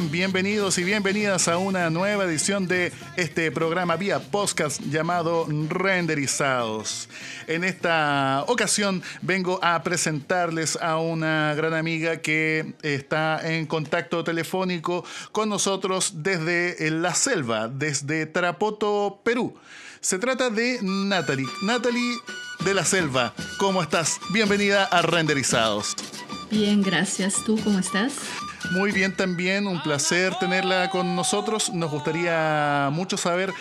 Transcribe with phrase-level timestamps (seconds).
[0.00, 7.08] Bienvenidos y bienvenidas a una nueva edición de este programa vía podcast llamado Renderizados.
[7.46, 15.04] En esta ocasión vengo a presentarles a una gran amiga que está en contacto telefónico
[15.30, 19.54] con nosotros desde la selva, desde Tarapoto, Perú.
[20.00, 21.46] Se trata de Natalie.
[21.62, 22.16] Natalie
[22.64, 24.18] de la Selva, ¿cómo estás?
[24.32, 25.94] Bienvenida a Renderizados.
[26.50, 27.36] Bien, gracias.
[27.44, 28.14] ¿Tú cómo estás?
[28.70, 31.72] Muy bien también, un placer tenerla con nosotros.
[31.72, 33.52] Nos gustaría mucho saber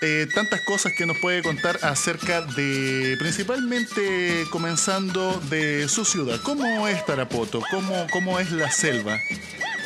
[0.00, 6.38] eh, tantas cosas que nos puede contar acerca de, principalmente comenzando de su ciudad.
[6.42, 7.62] ¿Cómo es Tarapoto?
[7.70, 9.18] ¿Cómo, cómo es la selva?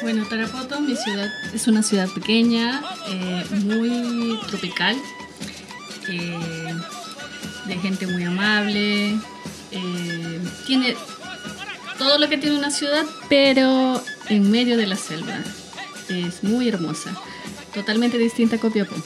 [0.03, 4.97] Bueno, Tarapoto, mi ciudad, es una ciudad pequeña, eh, muy tropical,
[6.09, 6.75] eh,
[7.67, 9.19] de gente muy amable.
[10.67, 10.97] tiene
[11.97, 15.39] todo lo que tiene una ciudad, pero en medio de la selva.
[16.09, 17.15] Es muy hermosa,
[17.75, 18.97] totalmente distinta a Copiapó.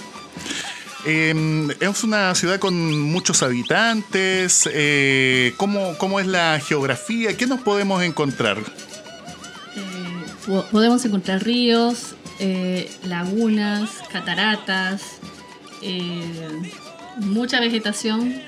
[1.05, 4.69] Em, es una ciudad con muchos habitantes.
[4.73, 7.37] Eh, ¿cómo, es la geografía?
[7.37, 8.59] ¿Qué nos podemos encontrar?
[9.77, 15.03] Eh, podemos encontrar ríos, eh, lagunas, cataratas,
[17.19, 18.41] mucha vegetación,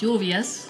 [0.00, 0.68] lluvias,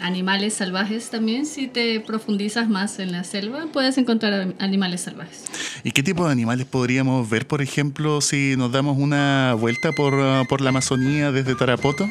[0.00, 1.46] animales salvajes también.
[1.46, 5.44] Si te profundizas más en la selva, puedes encontrar animales salvajes.
[5.82, 10.14] ¿Y qué tipo de animales podríamos ver, por ejemplo, si nos damos una vuelta por,
[10.14, 12.08] uh, la Amazonía desde Tarapoto?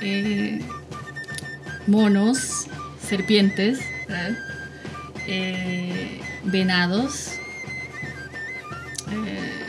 [0.00, 0.60] Eh,
[1.86, 2.66] monos,
[3.00, 3.80] serpientes,
[5.26, 7.32] eh, venados.
[9.10, 9.65] Eh,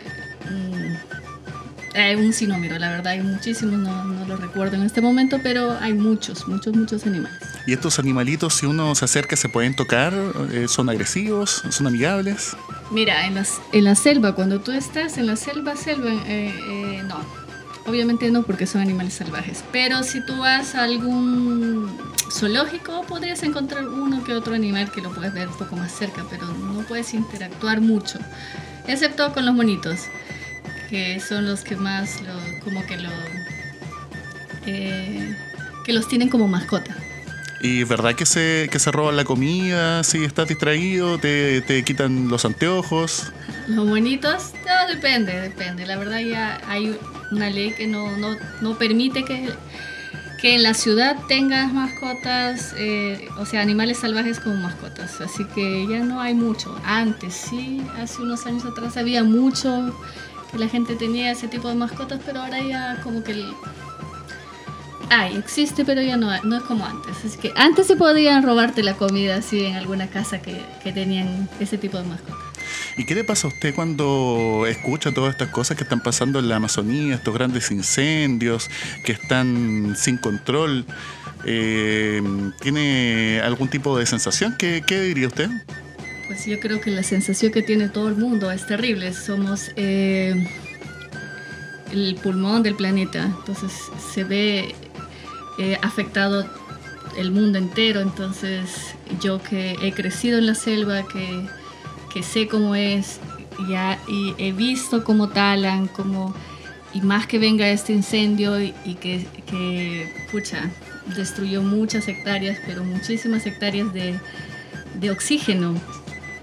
[1.98, 5.78] hay un sinnúmero, la verdad, hay muchísimos, no, no lo recuerdo en este momento, pero
[5.80, 7.38] hay muchos, muchos, muchos animales.
[7.66, 10.14] ¿Y estos animalitos, si uno se acerca, se pueden tocar?
[10.52, 11.64] Eh, ¿Son agresivos?
[11.70, 12.56] ¿Son amigables?
[12.92, 17.04] Mira, en, las, en la selva, cuando tú estás en la selva, selva, eh, eh,
[17.08, 17.18] no.
[17.86, 19.64] Obviamente no, porque son animales salvajes.
[19.72, 21.90] Pero si tú vas a algún
[22.32, 26.26] zoológico, podrías encontrar uno que otro animal que lo puedes ver un poco más cerca,
[26.30, 28.20] pero no puedes interactuar mucho,
[28.88, 30.02] excepto con los monitos
[30.90, 33.10] que son los que más lo, como que lo
[34.66, 35.36] eh,
[35.86, 36.96] que los tienen como mascota.
[37.62, 41.18] ¿Y verdad que se, que se roban la comida si estás distraído?
[41.18, 43.32] ¿Te, te quitan los anteojos?
[43.68, 45.86] Los bonitos, no, depende, depende.
[45.86, 46.96] La verdad ya hay
[47.32, 49.50] una ley que no, no, no permite que,
[50.40, 55.20] que en la ciudad tengas mascotas, eh, o sea, animales salvajes como mascotas.
[55.20, 56.80] Así que ya no hay mucho.
[56.86, 59.98] Antes sí, hace unos años atrás había mucho
[60.54, 63.54] la gente tenía ese tipo de mascotas, pero ahora ya como que el...
[65.10, 67.16] Ay, existe, pero ya no, no es como antes.
[67.24, 71.50] Así que antes se podían robarte la comida así en alguna casa que, que tenían
[71.60, 72.48] ese tipo de mascotas.
[72.98, 76.50] ¿Y qué le pasa a usted cuando escucha todas estas cosas que están pasando en
[76.50, 78.70] la Amazonía, estos grandes incendios
[79.06, 80.86] que están sin control?
[81.46, 82.22] Eh,
[82.60, 84.56] ¿Tiene algún tipo de sensación?
[84.58, 85.50] ¿Qué, qué diría usted?
[86.28, 89.14] Pues yo creo que la sensación que tiene todo el mundo es terrible.
[89.14, 90.36] Somos eh,
[91.94, 93.72] el pulmón del planeta, entonces
[94.14, 94.76] se ve
[95.58, 96.46] eh, afectado
[97.18, 98.02] el mundo entero.
[98.02, 98.70] Entonces
[99.22, 101.48] yo que he crecido en la selva, que,
[102.14, 103.22] que sé cómo es,
[103.70, 106.36] ya, y he visto cómo talan, cómo,
[106.94, 110.70] y más que venga este incendio y, que, que, pucha,
[111.16, 114.20] destruyó muchas hectáreas, pero muchísimas hectáreas de,
[115.00, 115.76] de oxígeno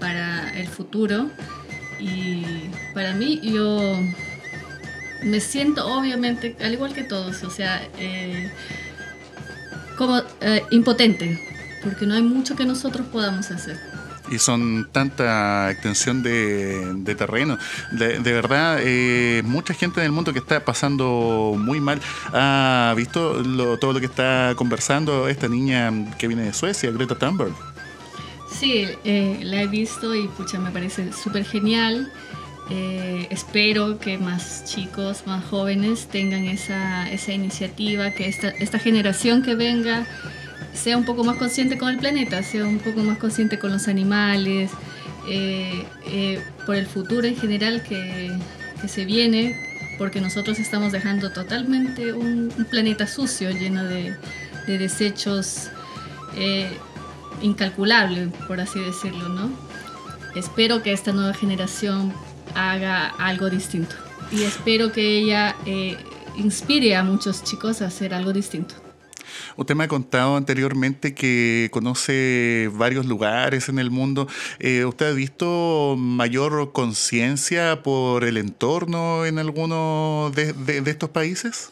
[0.05, 1.31] para el futuro.
[1.99, 2.43] Y
[2.93, 3.99] para mí yo
[5.23, 8.51] me siento obviamente, al igual que todos, o sea, eh,
[9.97, 11.41] como eh, impotente,
[11.83, 13.79] porque no hay mucho que nosotros podamos hacer.
[14.29, 17.57] Y son tanta extensión de, terreno.
[17.91, 21.99] De, verdad, eh, mucha gente en el mundo que está pasando muy mal.
[22.31, 23.41] ¿Ha visto
[23.79, 27.74] todo lo que está conversando esta niña que viene de Suecia, Greta Thunberg?
[28.59, 32.09] Sí, eh, la he visto y pucha, me parece súper genial.
[32.69, 39.43] Eh, espero que más chicos, más jóvenes tengan esa, esa iniciativa, que esta, esta, generación
[39.43, 40.07] que venga
[40.73, 43.89] sea un poco más consciente con el planeta, sea un poco más consciente con los
[43.89, 44.71] animales,
[45.27, 48.31] eh, por el futuro en general que,
[48.81, 49.55] que, se viene,
[49.97, 54.15] porque nosotros estamos dejando totalmente un, planeta sucio, lleno de,
[54.65, 55.69] de desechos
[57.41, 59.49] incalculable, por así decirlo, ¿no?
[60.35, 62.13] Espero que esta nueva generación
[62.55, 63.95] haga algo distinto
[64.31, 65.97] y espero que ella eh,
[66.37, 68.75] inspire a muchos chicos a hacer algo distinto.
[69.57, 74.27] Usted me ha contado anteriormente que conoce varios lugares en el mundo.
[74.59, 81.71] Eh, ¿Usted ha visto mayor conciencia por el entorno en alguno de, estos países?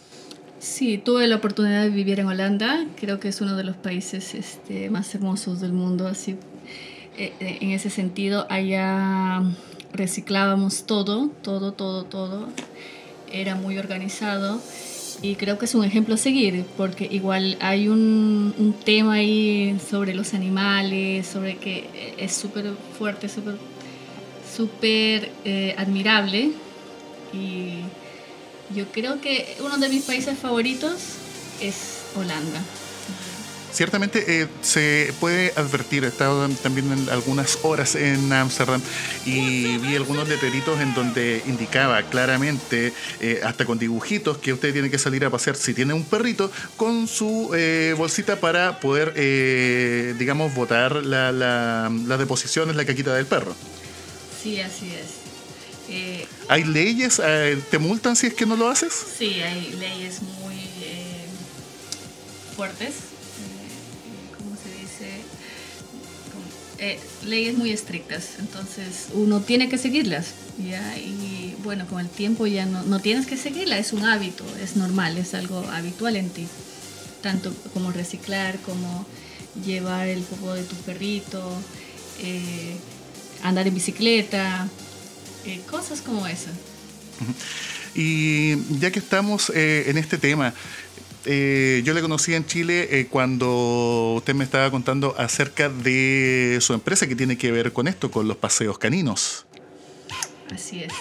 [0.64, 2.86] Sí, tuve la oportunidad de vivir en Holanda.
[2.96, 6.08] Creo que es uno de los países este, más hermosos del mundo.
[6.08, 6.38] Así,
[7.18, 9.44] eh, eh, en ese sentido, allá
[9.92, 12.48] reciclábamos todo, todo, todo, todo.
[13.30, 14.62] Era muy organizado
[15.22, 19.78] y creo que es un ejemplo a seguir, porque igual hay un, un tema ahí
[19.86, 23.56] sobre los animales, sobre que es súper fuerte, súper
[24.50, 26.52] súper eh, admirable.
[27.34, 27.80] Y
[28.74, 30.94] yo creo que uno de mis países favoritos
[31.62, 31.76] es
[32.16, 32.62] Holanda.
[33.74, 38.80] Ciertamente eh, se puede advertir, he estado también en algunas horas en Amsterdam
[39.26, 44.92] y vi algunos letreritos en donde indicaba claramente, eh, hasta con dibujitos, que usted tiene
[44.92, 49.16] que salir a pasear si tiene un perrito con su eh, bolsita para poder,
[50.20, 53.56] digamos, botar la, la, las deposiciones, la caquita del perro.
[54.44, 55.23] Sí, así es.
[56.48, 57.22] ¿Hay leyes?
[57.72, 58.94] ¿Te multan si es que no lo haces?
[59.18, 60.56] Sí, hay leyes muy
[62.56, 62.94] fuertes
[66.86, 70.34] Eh, leyes muy estrictas, entonces uno tiene que seguirlas.
[70.60, 74.76] Y bueno, con el tiempo ya no, no tienes que seguirla, es un hábito, es
[74.76, 76.46] normal, es algo habitual en ti.
[77.22, 79.06] Tanto como reciclar, como
[79.66, 81.42] llevar el popo de tu perrito,
[82.20, 82.76] eh,
[83.44, 84.68] andar en bicicleta,
[85.46, 86.54] eh, cosas como esas.
[87.96, 90.54] Y ya que estamos en este tema,
[91.26, 96.74] eh, yo le conocí en Chile eh, cuando usted me estaba contando acerca de su
[96.74, 99.46] empresa que tiene que ver con esto, con los paseos caninos.
[100.54, 100.94] Así es.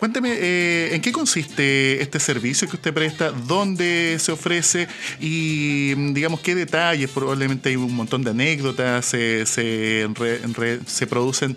[0.00, 3.30] Cuénteme, eh, ¿en qué consiste este servicio que usted presta?
[3.30, 4.88] ¿Dónde se ofrece?
[5.20, 7.10] Y, digamos, ¿qué detalles?
[7.10, 11.56] Probablemente hay un montón de anécdotas, se, se producen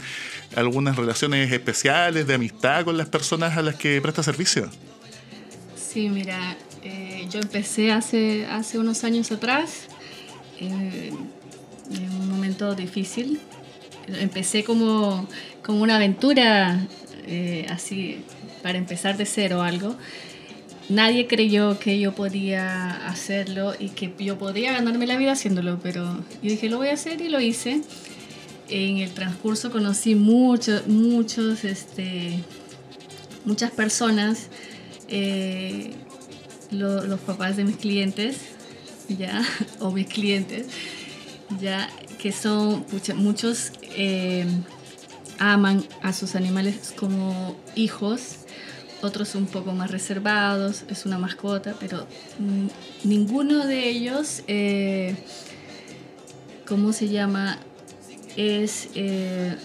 [0.56, 4.70] algunas relaciones especiales de amistad con las personas a las que presta servicio.
[5.76, 6.58] Sí, mira,
[7.34, 9.88] yo empecé hace, hace unos años atrás,
[10.60, 11.12] eh,
[11.92, 13.40] en un momento difícil.
[14.08, 15.28] Empecé como,
[15.64, 16.86] como una aventura,
[17.26, 18.24] eh, así,
[18.62, 19.96] para empezar de cero algo.
[20.90, 26.04] Nadie creyó que yo podía hacerlo y que yo podía ganarme la vida haciéndolo, pero
[26.44, 27.82] yo dije, lo voy a hacer y lo hice.
[28.70, 32.40] En el transcurso conocí muchos, muchos, este,
[33.46, 34.50] muchas personas
[35.08, 35.94] eh,
[36.72, 38.38] los papás de mis clientes,
[39.08, 39.44] ya,
[39.80, 40.68] o mis clientes,
[41.62, 44.46] ya, que son, muchos eh,
[45.40, 48.38] aman a sus animales como hijos,
[49.02, 52.08] otros un poco más reservados, es una mascota, pero
[53.04, 55.16] ninguno de ellos, eh,
[56.66, 57.60] ¿cómo se llama?
[58.36, 59.56] Es, eh,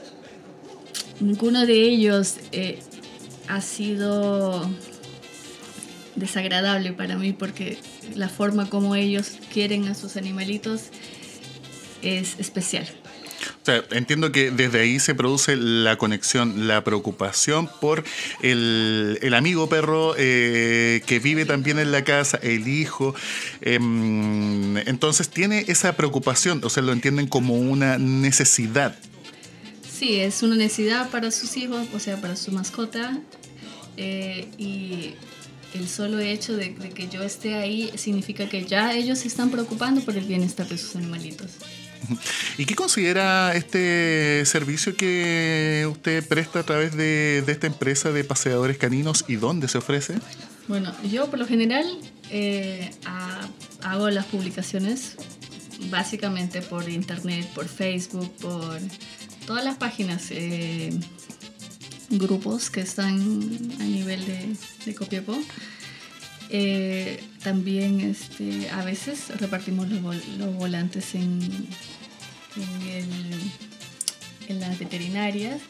[1.20, 2.36] ninguno de ellos
[3.48, 4.68] ha sido
[6.16, 7.78] desagradable para mí porque
[8.14, 10.84] la forma como ellos quieren a sus animalitos
[12.02, 12.86] es especial.
[13.62, 18.04] O sea, entiendo que desde ahí se produce la conexión, la preocupación por
[18.42, 23.14] el, amigo perro eh, que vive también en la casa, el hijo.
[23.60, 28.96] Em, entonces tiene esa preocupación, o sea, lo entienden como una necesidad.
[29.98, 33.18] Sí, es una necesidad para sus hijos, o sea, para su mascota.
[33.96, 35.14] Eh, y
[35.74, 40.00] el solo hecho de, que yo esté ahí significa que ya ellos se están preocupando
[40.00, 41.50] por el bienestar de sus animalitos.
[42.58, 48.78] ¿Y qué considera este servicio que usted presta a través de, esta empresa de paseadores
[48.78, 50.18] caninos y dónde se ofrece?
[50.66, 51.86] Bueno, yo por lo general
[52.30, 52.90] eh,
[53.82, 55.16] hago las publicaciones
[55.90, 58.78] básicamente por internet, por Facebook, por
[59.46, 60.26] todas las páginas.
[60.30, 60.90] Eh,
[62.10, 63.16] grupos que están
[63.80, 65.36] a nivel de, de Copiapó.
[66.50, 71.40] Eh, también este, a veces repartimos los, volantes en,
[74.48, 75.60] en, las veterinarias,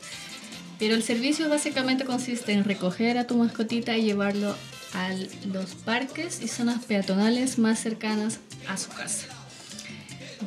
[0.78, 4.54] pero el servicio básicamente consiste en recoger a tu mascotita y llevarlo
[4.94, 5.10] a
[5.52, 9.26] los parques y zonas peatonales más cercanas a su casa.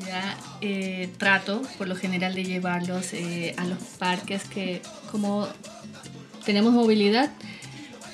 [0.07, 5.49] Ya eh, trato por lo general de llevarlos eh, a los parques que como
[6.45, 7.31] tenemos movilidad,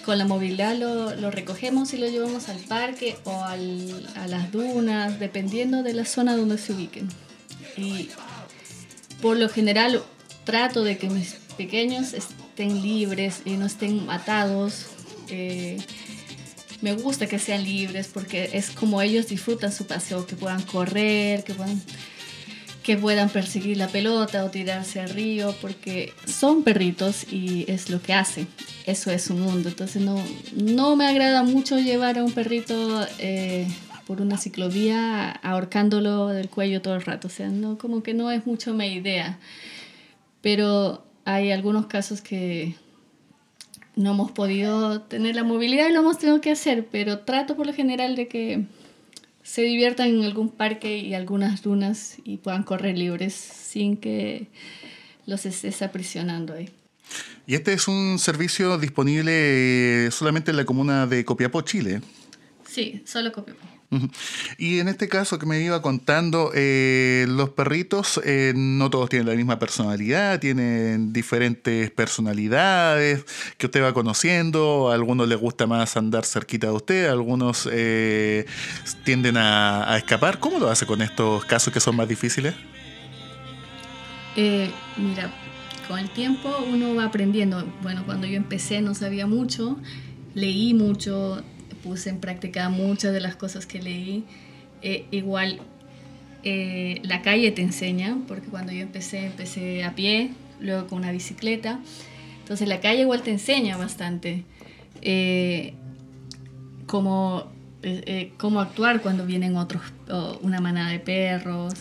[0.07, 5.83] con la movilidad lo, recogemos y lo llevamos al parque o a las dunas, dependiendo
[5.83, 7.09] de la zona donde se ubiquen.
[7.75, 8.07] Y
[9.21, 10.01] por lo general
[10.45, 14.85] trato de que mis pequeños estén libres y no estén atados.
[15.27, 15.77] Eh,
[16.79, 21.43] me gusta que sean libres porque es como ellos disfrutan su paseo, que puedan correr,
[21.43, 21.81] que puedan
[22.81, 28.01] que puedan perseguir la pelota o tirarse al río, porque son perritos y es lo
[28.01, 28.47] que hacen.
[28.87, 29.67] Eso es su mundo.
[29.67, 30.15] Entonces no,
[30.55, 33.67] no me agrada mucho llevar a un perrito eh,
[34.07, 37.27] por una ciclovía ahorcándolo del cuello todo el rato.
[37.27, 39.39] O sea, no, como que no es mucho mi idea.
[40.41, 42.75] Pero hay algunos casos que
[43.97, 47.65] no hemos podido tener la movilidad y lo hemos tenido que hacer, pero trato por
[47.65, 48.67] lo general de que
[49.43, 54.47] se diviertan en algún parque y algunas dunas y puedan correr libres sin que
[55.25, 56.69] los estés aprisionando ahí.
[57.45, 62.01] Y este es un servicio disponible solamente en la comuna de Copiapó, Chile.
[62.67, 63.77] Sí, solo Copiapó.
[64.57, 69.29] Y en este caso que me iba contando, eh, los perritos eh, no todos tienen
[69.29, 73.23] la misma personalidad, tienen diferentes personalidades
[73.57, 78.45] que usted va conociendo, a algunos les gusta más andar cerquita de usted, algunos eh,
[79.05, 80.39] tienden a, a, escapar.
[80.39, 82.55] ¿Cómo lo hace con estos casos que son más difíciles?
[84.35, 85.33] mira,
[85.87, 87.65] con el tiempo uno va aprendiendo.
[87.81, 89.77] Bueno, cuando yo empecé no sabía mucho,
[90.33, 91.41] leí mucho,
[91.83, 94.25] puse en práctica muchas de las cosas que leí.
[94.81, 95.59] Eh, igual
[96.43, 101.11] eh, la calle te enseña, porque cuando yo empecé, empecé a pie, luego con una
[101.11, 101.79] bicicleta.
[102.39, 104.43] Entonces la calle igual te enseña bastante
[105.01, 105.73] eh,
[106.85, 107.45] cómo,
[108.37, 109.81] cómo, actuar cuando vienen otros,
[110.41, 111.73] una manada de perros,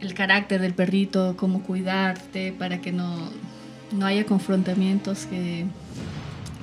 [0.00, 3.30] el carácter del perrito, cómo cuidarte para que no,
[3.92, 5.66] no haya confrontamientos que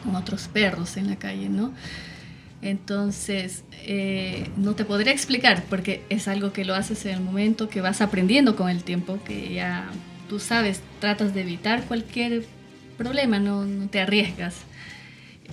[0.03, 1.73] con otros perros en la calle, ¿no?
[2.61, 7.67] Entonces, eh, no te podría explicar porque es algo que lo haces en el momento
[7.67, 9.89] que vas aprendiendo con el tiempo, que ya
[10.29, 12.45] tú sabes, tratas de evitar cualquier
[12.97, 14.55] problema, no, no te arriesgas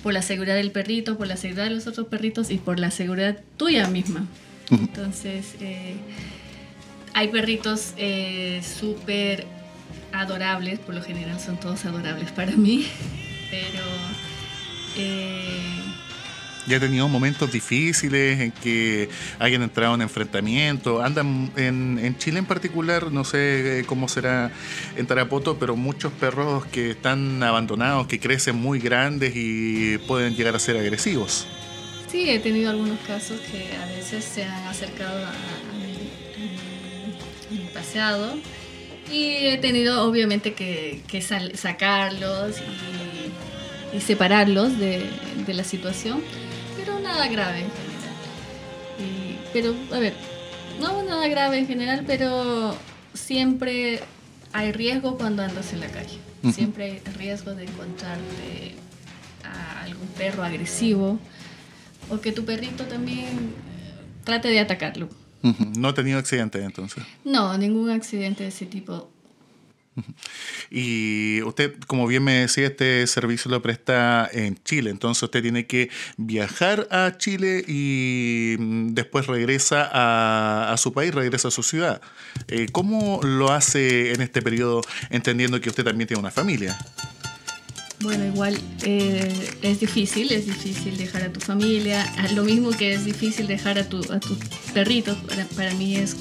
[0.02, 2.90] por la seguridad del perrito, por la seguridad de los otros perritos y por la
[2.90, 4.26] seguridad tuya misma.
[4.70, 5.96] Entonces, eh,
[7.20, 9.46] hay perritos eh, súper
[10.10, 12.86] adorables, por lo general son todos adorables para mí,
[13.50, 13.84] pero
[14.96, 15.82] eh,
[16.66, 21.02] ya he tenido momentos difíciles en que hayan entrado en enfrentamiento.
[21.02, 24.50] Andan en, Chile en particular, no sé eh, cómo será
[24.96, 30.56] en Tarapoto, pero muchos perros que están abandonados, que crecen muy grandes y pueden llegar
[30.56, 31.46] a ser agresivos.
[32.10, 35.32] Sí, he tenido algunos casos que a veces se han acercado a,
[37.50, 38.36] mi paseado
[39.10, 43.10] y he tenido obviamente que, que sacarlos y
[43.92, 45.08] y separarlos de,
[45.46, 46.22] de, la situación,
[46.76, 49.50] pero nada grave en general.
[49.52, 50.14] pero, a ver,
[50.80, 52.76] no nada grave en general, pero
[53.14, 54.00] siempre
[54.52, 56.18] hay riesgo cuando andas en la calle.
[56.54, 58.74] Siempre hay riesgo de encontrarte
[59.44, 61.18] a algún perro agresivo
[62.08, 63.52] o que tu perrito también
[64.24, 65.10] trate de atacarlo.
[65.42, 67.04] ¿No ha tenido accidentes entonces?
[67.24, 69.10] No, ningún accidente de ese tipo
[70.70, 75.66] y usted, como bien me decía, este servicio lo presta en Chile, entonces usted tiene
[75.66, 82.00] que viajar a Chile y mm, después regresa a, su país, regresa a su ciudad.
[82.48, 86.78] Eh, ¿Cómo lo hace en este periodo, entendiendo que usted también tiene una familia?
[88.02, 93.04] Bueno, igual eh, es difícil, es difícil dejar a tu familia, lo mismo que es
[93.04, 94.38] difícil dejar a tu, a tus
[94.72, 95.18] perritos,
[95.54, 96.16] para, mí es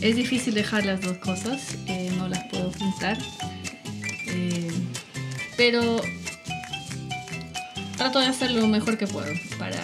[0.00, 3.18] es difícil dejar las dos cosas, eh, no las puedo juntar.
[4.26, 4.70] Eh,
[5.56, 6.00] pero
[7.98, 9.80] trato de hacer lo mejor que puedo, para,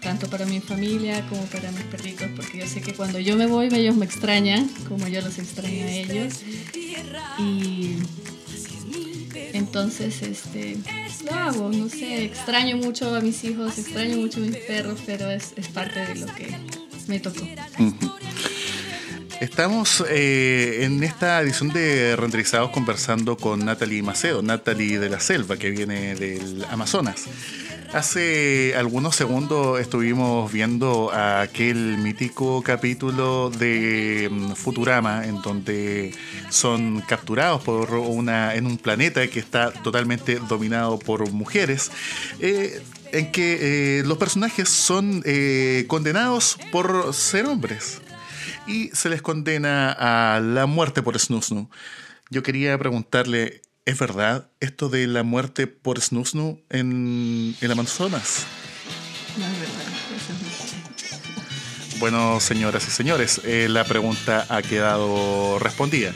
[0.00, 3.46] tanto para mi familia como para mis perritos, porque yo sé que cuando yo me
[3.46, 6.34] voy ellos me extrañan, como yo los extraño a ellos.
[7.38, 7.96] Y
[9.68, 10.78] entonces este,
[11.26, 15.30] lo hago, no sé, extraño mucho a mis hijos, extraño mucho a mis perros, pero
[15.30, 16.56] es, parte de lo que
[17.06, 17.46] me tocó.
[19.42, 25.58] Estamos eh, en esta edición de Renderizados conversando con Natalie Macedo, Natalie de la Selva,
[25.58, 27.26] que viene del Amazonas.
[27.92, 36.14] Hace algunos segundos estuvimos viendo aquel mítico capítulo de mm, Futurama en donde
[36.50, 41.90] son capturados por una en un planeta que está totalmente dominado por mujeres.
[42.40, 45.22] Eh, en que eh, los personajes son
[45.86, 48.02] condenados por ser hombres
[48.66, 51.70] y se les condena a la muerte por Snusnu.
[52.30, 58.44] Yo quería preguntarle, ¿es verdad esto de la muerte por Snusnu en el Amazonas?
[59.38, 59.74] No es verdad.
[61.98, 66.12] Bueno, señoras y señores, eh, la pregunta ha quedado respondida.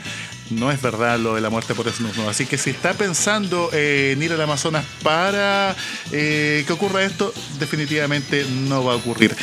[0.51, 2.29] no es verdad lo de la muerte por snusno.
[2.29, 5.75] Así que si está pensando en ir al Amazonas para
[6.11, 9.35] eh, que ocurra esto, definitivamente no va a ocurrir.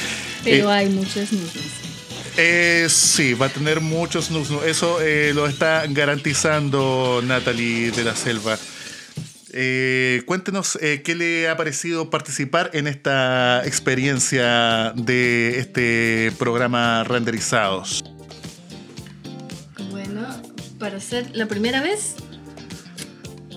[0.44, 1.89] Pero hay muchos snusnos.
[2.36, 4.64] Eh, sí, va a tener muchos snusnos.
[4.64, 8.58] Eso eh, lo está garantizando Natalie de la Selva.
[9.52, 18.04] Eh, cuéntenos eh, qué le ha parecido participar en esta experiencia de este programa Renderizados.
[19.90, 20.24] Bueno,
[20.78, 22.14] para ser la primera vez,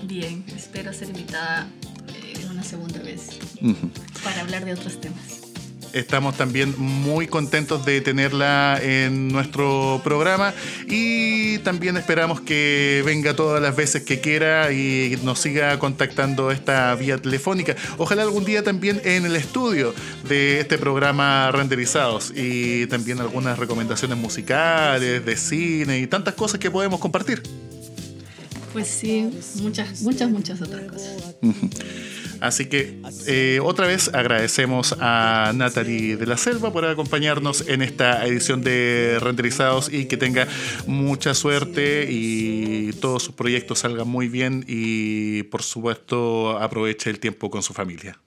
[0.02, 1.68] bien, espero ser invitada
[2.08, 3.28] eh, una segunda vez
[4.24, 5.43] para hablar de otros temas.
[5.94, 10.52] Estamos también muy contentos de tenerla en nuestro programa
[10.88, 16.92] y también esperamos que venga todas las veces que quiera y nos siga contactando esta
[16.96, 17.76] vía telefónica.
[17.96, 19.94] Ojalá algún día también en el estudio
[20.28, 26.72] de este programa Renderizados y también algunas recomendaciones musicales, de cine y tantas cosas que
[26.72, 27.40] podemos compartir.
[28.72, 29.30] Pues sí,
[29.62, 31.36] muchas, muchas, muchas otras cosas.
[32.40, 38.26] Así que eh, otra vez agradecemos a Natalie de la Selva por acompañarnos en esta
[38.26, 40.46] edición de Renderizados y que tenga
[40.86, 47.50] mucha suerte y todos sus proyectos salgan muy bien y por supuesto aproveche el tiempo
[47.50, 48.18] con su familia.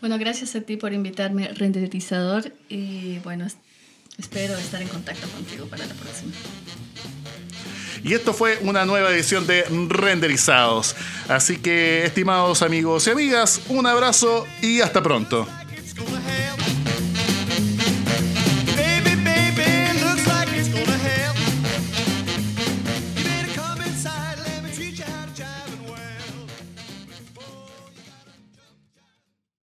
[0.00, 3.46] Bueno, gracias a ti por invitarme, renderizador, y bueno,
[4.18, 6.32] espero estar en contacto contigo para la próxima.
[8.02, 10.96] Y esto fue una nueva edición de Renderizados.
[11.28, 15.46] Así que, estimados amigos y amigas, un abrazo y hasta pronto.